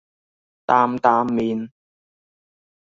[0.67, 1.69] 擔擔麵